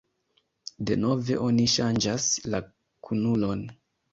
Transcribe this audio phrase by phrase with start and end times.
[0.91, 2.63] "Denove oni ŝanĝas la
[3.09, 3.63] kunulon."